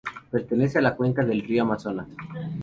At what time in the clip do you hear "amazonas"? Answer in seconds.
1.61-2.07